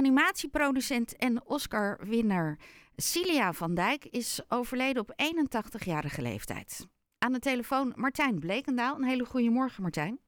Animatieproducent 0.00 1.16
en 1.16 1.42
Oscar-winnaar 1.46 2.58
Cilia 2.96 3.52
van 3.52 3.74
Dijk 3.74 4.04
is 4.04 4.44
overleden 4.48 5.02
op 5.02 5.10
81-jarige 5.10 6.22
leeftijd. 6.22 6.88
Aan 7.18 7.32
de 7.32 7.38
telefoon 7.38 7.92
Martijn 7.96 8.38
Blekendaal. 8.38 8.96
Een 8.96 9.04
hele 9.04 9.24
goede 9.24 9.50
morgen, 9.50 9.82
Martijn. 9.82 10.18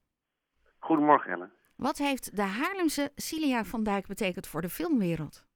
Goedemorgen, 0.79 1.33
Ellen. 1.33 1.53
Wat 1.77 1.99
heeft 1.99 2.37
de 2.37 2.43
Haarlemse 2.43 3.13
Cilia 3.15 3.65
van 3.65 3.83
Dijk 3.83 4.07
betekend 4.07 4.47
voor 4.49 4.61
de 4.61 4.69
filmwereld? 4.69 5.47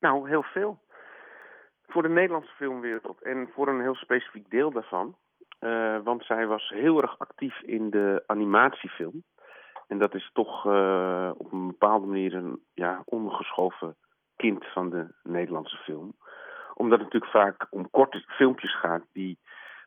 Nou, 0.00 0.28
heel 0.28 0.42
veel. 0.42 0.78
Voor 1.86 2.02
de 2.02 2.08
Nederlandse 2.08 2.54
filmwereld 2.54 3.22
en 3.22 3.48
voor 3.54 3.68
een 3.68 3.80
heel 3.80 3.94
specifiek 3.94 4.50
deel 4.50 4.70
daarvan. 4.70 5.16
Uh, 5.60 5.98
want 6.04 6.24
zij 6.24 6.46
was 6.46 6.68
heel 6.68 7.02
erg 7.02 7.18
actief 7.18 7.62
in 7.62 7.90
de 7.90 8.24
animatiefilm. 8.26 9.24
En 9.86 9.98
dat 9.98 10.14
is 10.14 10.30
toch 10.32 10.66
uh, 10.66 11.30
op 11.36 11.52
een 11.52 11.66
bepaalde 11.66 12.06
manier 12.06 12.34
een 12.34 12.62
ja, 12.74 13.02
ondergeschoven 13.04 13.96
kind 14.36 14.64
van 14.66 14.90
de 14.90 15.06
Nederlandse 15.22 15.76
film. 15.76 16.14
Omdat 16.74 17.00
het 17.00 17.12
natuurlijk 17.12 17.32
vaak 17.32 17.66
om 17.70 17.90
korte 17.90 18.24
filmpjes 18.26 18.78
gaat 18.78 19.02
die, 19.12 19.38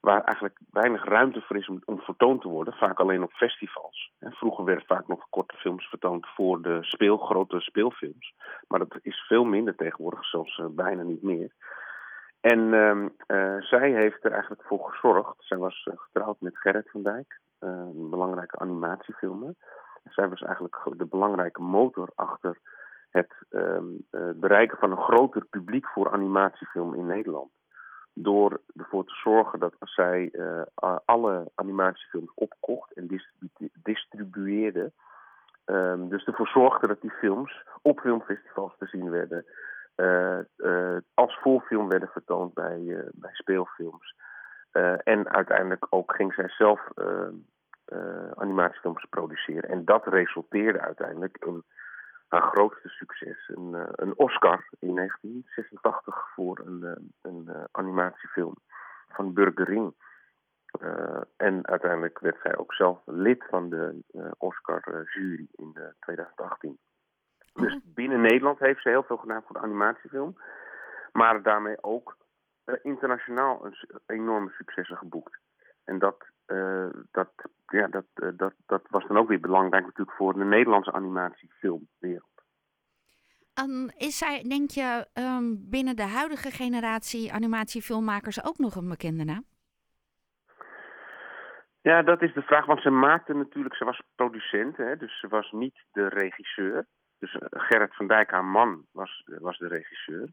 waar 0.01 0.23
eigenlijk 0.23 0.59
weinig 0.71 1.03
ruimte 1.05 1.41
voor 1.41 1.57
is 1.57 1.69
om, 1.69 1.99
vertoond 1.99 2.41
te 2.41 2.47
worden. 2.47 2.73
Vaak 2.73 2.99
alleen 2.99 3.23
op 3.23 3.31
festivals. 3.31 4.11
Vroeger 4.19 4.65
werden 4.65 4.85
vaak 4.85 5.07
nog 5.07 5.29
korte 5.29 5.55
films 5.55 5.89
vertoond 5.89 6.27
voor 6.27 6.61
de 6.61 6.77
speel, 6.81 7.17
grote 7.17 7.59
speelfilms. 7.59 8.33
Maar 8.67 8.79
dat 8.79 8.99
is 9.01 9.19
veel 9.27 9.43
minder 9.43 9.75
tegenwoordig, 9.75 10.25
zelfs 10.25 10.57
uh, 10.57 10.65
bijna 10.69 11.03
niet 11.03 11.23
meer. 11.23 11.51
En 12.41 12.59
uh, 12.59 13.05
uh, 13.27 13.61
zij 13.61 13.91
heeft 13.91 14.25
er 14.25 14.31
eigenlijk 14.31 14.63
voor 14.63 14.89
gezorgd. 14.89 15.35
Zij 15.37 15.57
was 15.57 15.89
getrouwd 15.95 16.39
met 16.39 16.57
Gerrit 16.57 16.91
van 16.91 17.03
Dijk, 17.03 17.39
een 17.59 18.09
belangrijke 18.09 18.59
animatiefilmer. 18.59 19.53
Zij 20.17 20.29
was 20.29 20.41
eigenlijk 20.41 20.79
de 20.97 21.05
belangrijke 21.05 21.61
motor 21.61 22.09
achter 22.15 22.57
het 23.09 23.33
uh, 23.49 23.79
bereiken 24.35 24.77
van 24.77 24.91
een 24.91 25.01
groter 25.01 25.45
publiek 25.45 25.87
voor 25.87 26.11
animatiefilm 26.11 26.93
in 26.93 27.05
Nederland. 27.05 27.51
Door 28.13 28.61
ervoor 28.75 29.05
te 29.05 29.13
zorgen 29.13 29.59
dat 29.59 29.73
zij 29.79 30.29
uh, 30.31 30.61
alle 31.05 31.51
animatiefilms 31.55 32.31
opkocht 32.33 32.93
en 32.93 33.07
distribu 33.07 33.69
distribueerde. 33.83 34.91
Um, 35.65 36.09
dus 36.09 36.25
ervoor 36.25 36.47
zorgde 36.47 36.87
dat 36.87 37.01
die 37.01 37.11
films 37.11 37.63
op 37.81 37.99
filmfestivals 37.99 38.73
te 38.77 38.85
zien 38.85 39.09
werden. 39.09 39.45
Uh, 39.95 40.97
als 41.13 41.39
voorfilm 41.41 41.87
werden 41.87 42.09
vertoond 42.09 42.53
bij, 42.53 43.03
bij 43.11 43.33
speelfilms. 43.33 44.15
en 45.03 45.29
uiteindelijk 45.29 45.87
ook 45.89 46.15
ging 46.15 46.33
zij 46.33 46.49
zelf 46.49 46.89
ehm, 46.95 47.35
animatiefilms 48.35 49.05
produceren. 49.09 49.69
En 49.69 49.85
dat 49.85 50.07
resulteerde 50.07 50.79
uiteindelijk 50.79 51.37
in 51.45 51.63
haar 52.27 52.41
grootste 52.41 52.89
succes. 52.89 53.49
Een, 53.55 53.73
uh, 53.73 53.83
een 53.91 54.17
Oscar 54.17 54.67
in 54.79 54.95
1986 54.95 56.33
voor 56.33 56.59
een, 56.65 56.79
uh, 56.83 56.91
een 57.21 57.67
animatiefilm 57.71 58.55
van 59.07 59.33
Burgering. 59.33 59.93
en 61.37 61.67
uiteindelijk 61.67 62.19
werd 62.19 62.39
zij 62.41 62.57
ook 62.57 62.73
zelf 62.73 62.99
lid 63.05 63.45
van 63.49 63.69
de 63.69 64.03
Oscar-jury 64.37 65.47
in 65.51 65.77
2018. 65.99 66.77
Dus 67.53 67.79
binnen 67.83 68.21
Nederland 68.21 68.59
heeft 68.59 68.81
ze 68.81 68.89
heel 68.89 69.03
veel 69.03 69.17
gedaan 69.17 69.43
voor 69.45 69.55
de 69.55 69.61
animatiefilm. 69.61 70.37
Maar 71.11 71.41
daarmee 71.41 71.83
ook 71.83 72.17
internationaal 72.81 73.65
een 73.65 73.75
enorme 74.05 74.49
successen 74.49 74.97
geboekt. 74.97 75.39
En 75.83 75.99
dat, 75.99 76.15
uh, 76.21 76.27
dat, 77.11 77.29
ja, 77.67 77.87
dat, 77.87 78.05
uh, 78.15 78.29
dat, 78.33 78.53
dat 78.65 78.81
was 78.89 79.07
dan 79.07 79.17
ook 79.17 79.27
weer 79.27 79.39
belangrijk 79.39 79.85
natuurlijk 79.85 80.17
voor 80.17 80.33
de 80.33 80.43
Nederlandse 80.43 80.93
animatiefilmwereld. 80.93 82.35
Is 83.97 84.17
zij, 84.17 84.43
denk 84.43 84.69
je, 84.69 85.07
um, 85.13 85.69
binnen 85.69 85.95
de 85.95 86.07
huidige 86.07 86.51
generatie 86.51 87.33
animatiefilmmakers 87.33 88.45
ook 88.45 88.57
nog 88.57 88.75
een 88.75 88.89
bekende 88.89 89.23
naam? 89.23 89.45
Ja, 91.81 92.01
dat 92.01 92.21
is 92.21 92.33
de 92.33 92.41
vraag. 92.41 92.65
Want 92.65 92.81
ze 92.81 92.89
maakte 92.89 93.33
natuurlijk, 93.33 93.75
ze 93.75 93.85
was 93.85 94.01
producent, 94.15 94.77
hè, 94.77 94.97
dus 94.97 95.19
ze 95.19 95.27
was 95.27 95.51
niet 95.51 95.85
de 95.91 96.07
regisseur. 96.07 96.85
Dus 97.19 97.33
uh, 97.33 97.41
Gerrit 97.49 97.95
van 97.95 98.07
Dijk, 98.07 98.31
haar 98.31 98.45
man, 98.45 98.85
was, 98.91 99.23
was 99.25 99.57
de 99.57 99.67
regisseur. 99.67 100.29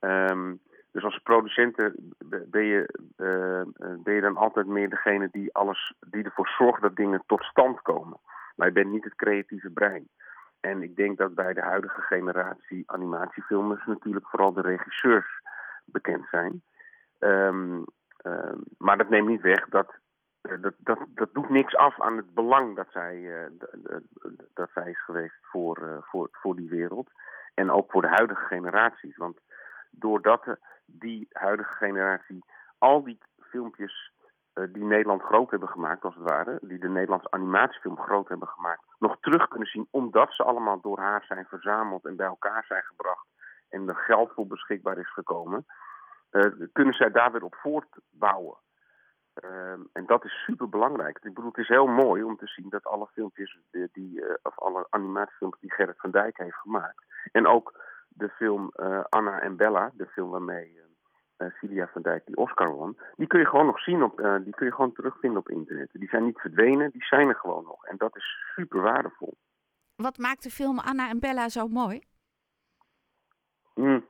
Um, 0.00 0.60
dus 0.92 1.04
als 1.04 1.18
producenten 1.18 2.14
ben 2.46 2.64
je, 2.64 2.94
uh, 3.16 3.96
ben 4.02 4.14
je 4.14 4.20
dan 4.20 4.36
altijd 4.36 4.66
meer 4.66 4.90
degene 4.90 5.28
die, 5.32 5.54
alles, 5.54 5.94
die 6.06 6.24
ervoor 6.24 6.48
zorgt 6.48 6.82
dat 6.82 6.96
dingen 6.96 7.22
tot 7.26 7.42
stand 7.42 7.82
komen. 7.82 8.18
Maar 8.56 8.66
je 8.66 8.72
bent 8.72 8.90
niet 8.90 9.04
het 9.04 9.14
creatieve 9.14 9.70
brein. 9.70 10.08
En 10.60 10.82
ik 10.82 10.96
denk 10.96 11.18
dat 11.18 11.34
bij 11.34 11.52
de 11.52 11.60
huidige 11.60 12.00
generatie 12.00 12.82
animatiefilmers 12.86 13.86
natuurlijk 13.86 14.28
vooral 14.28 14.52
de 14.52 14.60
regisseurs 14.60 15.40
bekend 15.84 16.26
zijn. 16.30 16.62
Um, 17.18 17.84
um, 18.22 18.64
maar 18.78 18.96
dat 18.96 19.08
neemt 19.08 19.28
niet 19.28 19.40
weg 19.40 19.68
dat, 19.68 19.94
dat, 20.40 20.74
dat, 20.78 20.98
dat 21.08 21.28
doet 21.32 21.48
niks 21.48 21.76
af 21.76 22.00
aan 22.00 22.16
het 22.16 22.34
belang 22.34 22.76
dat 22.76 22.86
zij, 22.90 23.48
dat 24.54 24.70
is 24.84 25.04
geweest 25.04 25.38
voor, 25.42 26.04
voor, 26.04 26.28
voor 26.32 26.56
die 26.56 26.68
wereld. 26.68 27.10
En 27.54 27.70
ook 27.70 27.90
voor 27.90 28.02
de 28.02 28.08
huidige 28.08 28.44
generaties. 28.44 29.16
Want 29.16 29.38
doordat 29.90 30.58
die 30.90 31.26
huidige 31.32 31.74
generatie 31.74 32.44
al 32.78 33.04
die 33.04 33.18
filmpjes 33.40 34.12
uh, 34.54 34.64
die 34.72 34.84
Nederland 34.84 35.22
groot 35.22 35.50
hebben 35.50 35.68
gemaakt, 35.68 36.04
als 36.04 36.14
het 36.14 36.24
ware, 36.24 36.58
die 36.62 36.78
de 36.78 36.88
Nederlandse 36.88 37.30
animatiefilm 37.30 37.98
groot 37.98 38.28
hebben 38.28 38.48
gemaakt, 38.48 38.82
nog 38.98 39.16
terug 39.20 39.48
kunnen 39.48 39.68
zien, 39.68 39.88
omdat 39.90 40.32
ze 40.32 40.42
allemaal 40.42 40.80
door 40.80 40.98
haar 40.98 41.24
zijn 41.24 41.46
verzameld 41.46 42.04
en 42.04 42.16
bij 42.16 42.26
elkaar 42.26 42.64
zijn 42.64 42.82
gebracht 42.82 43.26
en 43.68 43.88
er 43.88 43.96
geld 43.96 44.32
voor 44.32 44.46
beschikbaar 44.46 44.98
is 44.98 45.12
gekomen, 45.12 45.66
uh, 46.30 46.68
kunnen 46.72 46.94
zij 46.94 47.10
daar 47.10 47.32
weer 47.32 47.44
op 47.44 47.54
voortbouwen. 47.54 48.56
Uh, 49.44 49.72
en 49.92 50.06
dat 50.06 50.24
is 50.24 50.42
super 50.44 50.68
belangrijk. 50.68 51.16
Ik 51.16 51.34
bedoel, 51.34 51.50
het 51.50 51.58
is 51.58 51.68
heel 51.68 51.86
mooi 51.86 52.22
om 52.22 52.36
te 52.36 52.46
zien 52.46 52.68
dat 52.68 52.86
alle 52.86 53.06
filmpjes, 53.12 53.58
die, 53.70 53.88
die 53.92 54.20
uh, 54.20 54.34
of 54.42 54.58
alle 54.58 54.86
animatiefilmpjes 54.90 55.60
die 55.62 55.72
Gerrit 55.72 56.00
van 56.00 56.10
Dijk 56.10 56.36
heeft 56.36 56.56
gemaakt, 56.56 57.04
en 57.32 57.46
ook 57.46 57.80
de 58.18 58.28
film 58.28 58.70
uh, 58.76 59.00
Anna 59.08 59.40
en 59.40 59.56
Bella, 59.56 59.90
de 59.94 60.06
film 60.06 60.30
waarmee 60.30 60.80
uh, 61.38 61.48
Cilia 61.58 61.88
van 61.92 62.02
Dijk 62.02 62.26
die 62.26 62.36
Oscar 62.36 62.74
won, 62.74 62.98
die 63.16 63.26
kun 63.26 63.40
je 63.40 63.46
gewoon 63.46 63.66
nog 63.66 63.80
zien 63.80 64.02
op, 64.02 64.20
uh, 64.20 64.36
die 64.40 64.54
kun 64.54 64.66
je 64.66 64.72
gewoon 64.72 64.92
terugvinden 64.92 65.38
op 65.38 65.48
internet. 65.48 65.88
Die 65.92 66.08
zijn 66.08 66.24
niet 66.24 66.38
verdwenen, 66.38 66.90
die 66.90 67.04
zijn 67.04 67.28
er 67.28 67.34
gewoon 67.34 67.64
nog. 67.64 67.84
En 67.84 67.96
dat 67.96 68.16
is 68.16 68.52
super 68.54 68.80
waardevol. 68.80 69.34
Wat 69.96 70.18
maakt 70.18 70.42
de 70.42 70.50
film 70.50 70.78
Anna 70.78 71.08
en 71.08 71.20
Bella 71.20 71.48
zo 71.48 71.68
mooi? 71.68 72.00
Mm. 73.74 74.06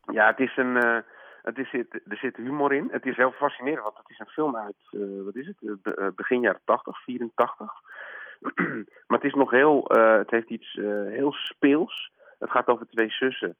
Ja, 0.00 0.26
het 0.26 0.38
is 0.38 0.56
een. 0.56 0.76
Uh, 0.76 0.98
het 1.42 1.58
is, 1.58 1.72
er 1.72 2.16
zit 2.16 2.36
humor 2.36 2.72
in. 2.72 2.88
Het 2.90 3.06
is 3.06 3.16
heel 3.16 3.32
fascinerend, 3.32 3.82
want 3.82 3.96
het 3.96 4.10
is 4.10 4.18
een 4.18 4.26
film 4.26 4.56
uit, 4.56 4.76
wat 5.24 5.34
is 5.34 5.46
het, 5.46 6.16
begin 6.16 6.40
jaren 6.40 6.60
80, 6.64 7.02
84. 7.02 7.72
maar 9.06 9.18
het 9.18 9.24
is 9.24 9.34
nog 9.34 9.50
heel, 9.50 9.84
het 10.18 10.30
heeft 10.30 10.50
iets 10.50 10.72
heel 11.08 11.32
speels. 11.32 12.13
Het 12.38 12.50
gaat 12.50 12.66
over 12.66 12.86
twee 12.86 13.10
zussen 13.10 13.56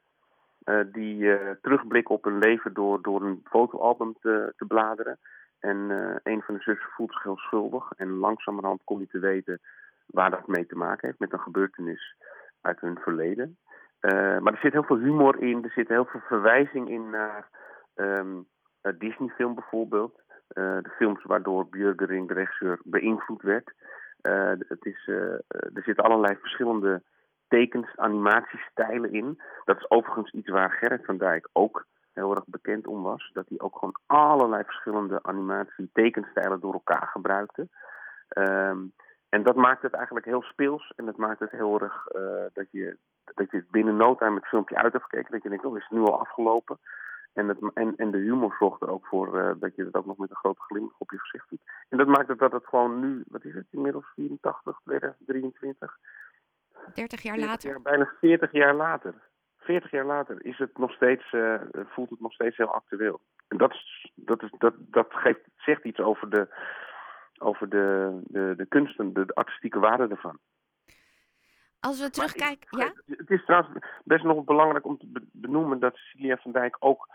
uh, 0.64 0.80
die 0.92 1.16
uh, 1.16 1.50
terugblikken 1.62 2.14
op 2.14 2.24
hun 2.24 2.38
leven 2.38 2.72
door, 2.72 3.02
door 3.02 3.22
een 3.22 3.40
fotoalbum 3.44 4.14
te, 4.20 4.52
te 4.56 4.64
bladeren. 4.64 5.18
En 5.58 5.76
uh, 5.76 6.16
een 6.22 6.42
van 6.42 6.54
de 6.54 6.60
zussen 6.60 6.90
voelt 6.90 7.12
zich 7.12 7.22
heel 7.22 7.36
schuldig. 7.36 7.92
En 7.96 8.08
langzamerhand 8.08 8.80
kom 8.84 9.00
je 9.00 9.06
te 9.06 9.18
weten 9.18 9.60
waar 10.06 10.30
dat 10.30 10.46
mee 10.46 10.66
te 10.66 10.76
maken 10.76 11.06
heeft. 11.06 11.18
Met 11.18 11.32
een 11.32 11.40
gebeurtenis 11.40 12.16
uit 12.60 12.80
hun 12.80 12.98
verleden. 12.98 13.58
maar 14.00 14.52
er 14.52 14.58
zit 14.62 14.72
heel 14.72 14.84
veel 14.84 14.98
humor 14.98 15.42
in. 15.42 15.64
Er 15.64 15.70
zit 15.70 15.88
heel 15.88 16.04
veel 16.04 16.20
verwijzing 16.20 16.88
in 16.88 17.10
naar 17.10 17.48
um, 17.94 18.46
Disney-film 18.98 19.54
bijvoorbeeld. 19.54 20.20
de 20.48 20.92
films 20.96 21.22
waardoor 21.22 21.68
Björgering, 21.68 22.28
de 22.28 22.34
regisseur, 22.34 22.78
beïnvloed 22.84 23.42
werd. 23.42 23.72
het 24.68 24.84
is, 24.84 25.06
er 25.06 25.82
zitten 25.84 26.04
allerlei 26.04 26.36
verschillende 26.36 27.02
tekens, 27.48 27.96
animatiestijlen 27.96 29.12
in. 29.12 29.40
Dat 29.64 29.76
is 29.76 29.90
overigens 29.90 30.32
iets 30.32 30.48
waar 30.48 30.70
Gerrit 30.70 31.04
van 31.04 31.16
Dijk 31.16 31.48
ook 31.52 31.86
heel 32.12 32.34
erg 32.34 32.44
bekend 32.46 32.86
om 32.86 33.02
was. 33.02 33.30
Dat 33.32 33.48
hij 33.48 33.60
ook 33.60 33.78
gewoon 33.78 33.96
allerlei 34.06 34.64
verschillende 34.64 35.22
animatie-tekenstijlen 35.22 36.60
door 36.60 36.72
elkaar 36.72 37.06
gebruikte. 37.06 37.68
Um, 38.38 38.92
en 39.28 39.42
dat 39.42 39.56
maakt 39.56 39.82
het 39.82 39.92
eigenlijk 39.92 40.26
heel 40.26 40.42
speels 40.42 40.92
en 40.96 41.04
dat 41.04 41.16
maakt 41.16 41.40
het 41.40 41.50
heel 41.50 41.80
erg 41.80 42.06
uh, 42.16 42.22
dat, 42.52 42.66
je, 42.70 42.96
dat 43.34 43.50
je 43.50 43.64
binnen 43.70 43.96
no 43.96 44.14
time 44.14 44.34
het 44.34 44.46
filmpje 44.46 44.76
uit 44.76 44.92
hebt 44.92 45.04
gekeken. 45.04 45.32
Dat 45.32 45.42
je 45.42 45.48
denkt, 45.48 45.64
oh, 45.64 45.76
is 45.76 45.86
het 45.88 45.98
nu 45.98 46.04
al 46.04 46.20
afgelopen? 46.20 46.78
En, 47.32 47.48
het, 47.48 47.58
en, 47.74 47.96
en 47.96 48.10
de 48.10 48.18
humor 48.18 48.56
zorgt 48.58 48.82
er 48.82 48.90
ook 48.90 49.06
voor 49.06 49.38
uh, 49.38 49.50
dat 49.56 49.76
je 49.76 49.84
het 49.84 49.94
ook 49.94 50.06
nog 50.06 50.16
met 50.16 50.30
een 50.30 50.36
grote 50.36 50.60
glimlach 50.60 50.98
op 50.98 51.10
je 51.10 51.18
gezicht 51.18 51.48
doet. 51.48 51.60
En 51.88 51.98
dat 51.98 52.06
maakt 52.06 52.28
het 52.28 52.38
dat 52.38 52.52
het 52.52 52.66
gewoon 52.66 53.00
nu, 53.00 53.24
wat 53.28 53.44
is 53.44 53.54
het, 53.54 53.66
inmiddels 53.70 54.06
84, 54.14 54.80
2023, 54.84 55.98
30 56.94 57.22
jaar 57.22 57.38
later? 57.38 57.70
Jaar, 57.70 57.82
bijna 57.82 58.12
40 58.20 58.52
jaar 58.52 58.74
later. 58.74 59.14
40 59.58 59.90
jaar 59.90 60.04
later 60.04 60.44
is 60.44 60.58
het 60.58 60.78
nog 60.78 60.92
steeds, 60.92 61.32
uh, 61.32 61.60
voelt 61.72 62.10
het 62.10 62.20
nog 62.20 62.32
steeds 62.32 62.56
heel 62.56 62.74
actueel. 62.74 63.20
En 63.48 63.56
dat, 63.56 63.72
is, 63.72 64.10
dat, 64.14 64.42
is, 64.42 64.50
dat, 64.58 64.74
dat 64.78 65.06
geeft, 65.10 65.40
zegt 65.56 65.84
iets 65.84 65.98
over 65.98 66.30
de, 66.30 66.48
over 67.38 67.68
de, 67.68 68.20
de, 68.24 68.54
de 68.56 68.66
kunsten, 68.66 69.12
de, 69.12 69.26
de 69.26 69.34
artistieke 69.34 69.78
waarde 69.78 70.08
ervan. 70.08 70.38
Als 71.80 72.00
we 72.00 72.10
terugkijken, 72.10 72.78
ja? 72.78 72.92
Het 73.06 73.30
is 73.30 73.44
trouwens 73.44 73.86
best 74.04 74.24
nog 74.24 74.44
belangrijk 74.44 74.86
om 74.86 74.98
te 74.98 75.28
benoemen 75.32 75.78
dat 75.78 75.96
Cecilia 75.96 76.36
van 76.36 76.52
Dijk 76.52 76.76
ook 76.78 77.08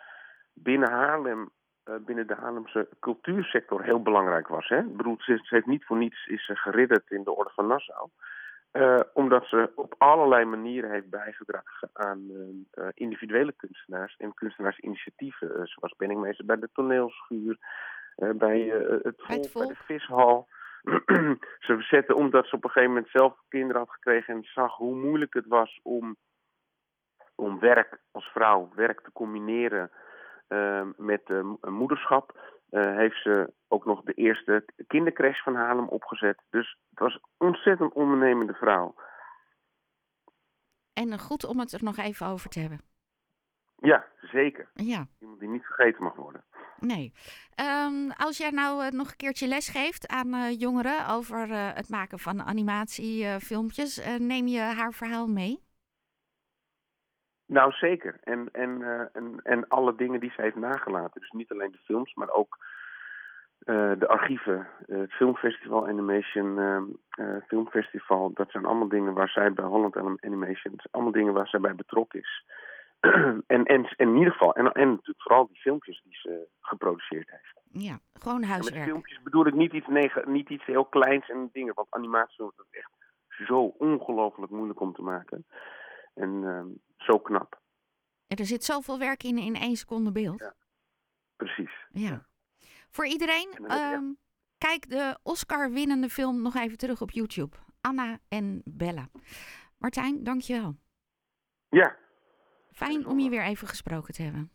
binnen 0.54 0.92
Haarlem, 0.92 1.50
uh, 1.86 1.96
binnen 2.06 2.28
de 2.28 2.36
Haarlemse 2.36 2.90
cultuursector 3.00 3.84
heel 3.84 4.02
belangrijk 4.02 4.48
was. 4.48 4.68
Hè? 4.68 4.80
Ik 4.80 4.98
bedoel, 4.98 5.16
ze, 5.20 5.40
heeft 5.44 5.66
niet 5.66 5.86
voor 5.86 5.98
niets 5.98 6.28
is 6.28 6.46
ze 6.46 6.56
geridderd 6.56 7.12
in 7.12 7.24
de 7.24 7.32
Orde 7.32 7.52
van 7.54 7.68
Nassau. 7.68 8.10
Uh, 8.74 9.00
omdat 9.14 9.46
ze 9.46 9.72
op 9.76 9.96
allerlei 9.98 10.46
manieren 10.46 10.92
heeft 10.92 11.10
bijgedragen 11.10 11.90
aan 11.94 12.20
uh, 12.30 12.88
individuele 12.94 13.52
kunstenaars 13.52 14.16
en 14.18 14.34
kunstenaarsinitiatieven. 14.34 15.68
zoals 15.68 15.94
penningmeester 15.98 16.46
bij 16.46 16.60
de 16.60 16.70
toneelschuur, 16.74 17.58
bij 18.16 18.60
het 19.04 19.16
volk, 19.18 19.54
bij 19.54 19.68
de 19.68 19.76
vishal. 19.86 20.48
ze 21.66 21.78
zette 21.80 22.16
omdat 22.16 22.48
ze 22.48 22.56
op 22.56 22.64
een 22.64 22.70
gegeven 22.70 22.94
moment 22.94 23.12
zelf 23.12 23.34
kinderen 23.48 23.82
had 23.82 23.92
gekregen 23.92 24.34
en 24.34 24.44
zag 24.44 24.76
hoe 24.76 24.96
moeilijk 24.96 25.34
het 25.34 25.48
was 25.48 25.80
om, 25.84 26.16
om 27.36 27.60
werk 27.60 28.00
als 28.12 28.26
vrouw, 28.26 28.70
werk 28.76 29.02
te 29.02 29.12
combineren 29.12 29.92
uh, 30.50 30.88
met 30.98 31.22
uh, 31.28 31.44
moederschap. 31.62 32.58
Uh, 32.72 32.96
heeft 32.96 33.22
ze 33.22 33.54
ook 33.68 33.86
nog 33.86 34.02
de 34.02 34.14
eerste 34.14 34.66
kindercrash 34.88 35.44
van 35.44 35.56
Haarlem 35.56 35.88
opgezet. 35.88 36.44
Dus 36.50 36.78
het 36.90 37.00
was 37.00 37.14
een 37.14 37.48
ontzettend 37.48 37.94
ondernemende 37.94 38.54
vrouw. 38.54 38.96
En 40.94 41.20
goed 41.20 41.46
om 41.46 41.60
het 41.60 41.72
er 41.72 41.84
nog 41.84 41.98
even 41.98 42.26
over 42.26 42.50
te 42.50 42.60
hebben. 42.60 42.82
Ja, 43.78 44.06
zeker. 44.22 44.70
Ja. 44.74 45.08
Iemand 45.20 45.40
die 45.40 45.50
niet 45.50 45.66
vergeten 45.66 46.04
mag 46.04 46.16
worden. 46.16 46.44
Nee. 46.80 47.14
Um, 47.86 48.12
als 48.12 48.38
jij 48.38 48.50
nou 48.50 48.86
uh, 48.86 48.92
nog 48.92 49.10
een 49.10 49.16
keertje 49.16 49.48
les 49.48 49.70
geeft 49.70 50.08
aan 50.08 50.34
uh, 50.34 50.60
jongeren 50.60 51.08
over 51.08 51.50
het 51.54 51.90
maken 51.90 52.20
van 52.20 52.42
animatiefilmpjes, 52.42 54.18
neem 54.18 54.48
je 54.48 54.60
haar 54.60 54.94
verhaal 54.94 55.28
mee? 55.28 55.68
Nou, 57.50 57.72
zeker. 57.72 58.18
En, 58.24 58.50
en, 58.52 58.82
en, 59.14 59.40
en 59.44 59.68
alle 59.68 59.96
dingen 59.96 60.20
die 60.20 60.32
ze 60.36 60.42
heeft 60.42 60.56
nagelaten. 60.56 61.22
Dus 61.22 61.32
niet 61.32 61.52
alleen 61.52 61.72
de 61.72 61.86
films, 61.86 62.14
maar 62.14 62.30
ook 62.30 62.58
de 64.00 64.08
archieven, 64.08 64.68
het 64.88 65.12
Filmfestival 65.14 65.88
Animation 65.88 66.60
Filmfestival. 67.48 68.34
Dat 68.34 68.52
zijn 68.52 68.66
allemaal 68.66 68.88
dingen 68.88 69.14
waar 69.14 69.30
zij 69.30 69.54
bij 69.54 69.66
Holland 69.66 69.98
Animation, 69.98 70.76
allemaal 70.92 71.12
dingen 71.12 71.34
waar 71.34 71.48
zij 71.48 71.60
bij 71.60 71.76
betrokken 71.76 72.20
is. 72.20 72.44
en, 73.00 73.44
en, 73.48 73.66
en 73.66 73.88
in 73.98 74.16
ieder 74.16 74.32
geval, 74.32 74.56
en, 74.56 74.72
en 74.72 74.90
natuurlijk 74.90 75.22
vooral 75.22 75.48
die 75.48 75.62
filmpjes 75.62 76.02
die 76.04 76.16
ze 76.16 76.48
geproduceerd 76.62 77.30
heeft. 77.30 77.60
Ja, 77.72 78.00
gewoon 78.14 78.44
huiswerk. 78.44 78.76
En 78.76 78.82
met 78.82 78.90
filmpjes 78.90 79.22
bedoel 79.22 79.48
ik 79.48 79.54
niet 79.54 79.74
iets, 79.74 79.88
negen, 79.88 80.32
niet 80.32 80.50
iets 80.50 80.66
heel 80.66 80.86
kleins 80.86 81.30
en 81.30 81.50
dingen, 81.54 81.74
want 81.74 81.88
animatie 81.90 82.46
is 82.46 82.66
echt 82.72 82.92
zo 83.48 83.74
ongelooflijk 83.78 84.52
moeilijk 84.52 84.80
om 84.80 84.94
te 84.94 85.02
maken. 85.02 85.46
En 86.20 86.30
uh, 86.30 86.66
zo 86.98 87.20
knap. 87.20 87.62
En 88.28 88.38
er 88.38 88.46
zit 88.46 88.64
zoveel 88.64 89.00
werk 89.00 89.24
in 89.24 89.38
in 89.38 89.56
één 89.56 89.76
seconde 89.76 90.12
beeld. 90.12 90.40
Ja, 90.40 90.56
precies. 91.36 91.88
Ja. 91.92 92.28
Voor 92.90 93.06
iedereen, 93.06 93.72
um, 93.72 94.18
kijk 94.58 94.90
de 94.90 95.20
Oscar-winnende 95.24 96.10
film 96.10 96.42
nog 96.42 96.56
even 96.56 96.78
terug 96.78 97.02
op 97.02 97.12
YouTube. 97.12 97.56
Anna 97.82 98.20
en 98.28 98.62
Bella. 98.66 99.10
Martijn, 99.78 100.24
dankjewel. 100.24 100.76
Ja, 101.70 101.98
Fijn 102.80 103.06
om 103.06 103.20
je 103.20 103.30
weer 103.30 103.44
even 103.44 103.68
gesproken 103.68 104.14
te 104.14 104.22
hebben. 104.22 104.52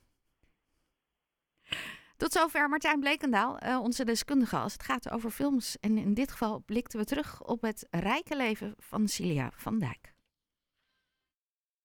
Tot 2.16 2.32
zover 2.32 2.68
Martijn 2.68 3.00
Blekendaal, 3.00 3.62
uh, 3.62 3.80
onze 3.80 4.04
deskundige 4.04 4.56
als 4.56 4.72
het 4.72 4.82
gaat 4.82 5.10
over 5.10 5.30
films. 5.30 5.78
En 5.78 5.98
in 5.98 6.14
dit 6.14 6.30
geval 6.30 6.62
blikten 6.66 6.98
we 6.98 7.04
terug 7.04 7.42
op 7.42 7.62
het 7.62 7.86
rijke 7.90 8.36
leven 8.36 8.74
van 8.78 9.08
Cilia 9.08 9.50
van 9.54 9.78
Dijk. 9.78 10.13